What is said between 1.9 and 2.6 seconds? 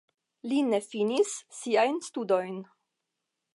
studojn.